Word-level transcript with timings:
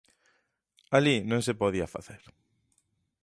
Alí 0.97 1.17
non 1.31 1.41
se 1.47 1.57
podía 1.61 1.91
facer. 1.95 2.23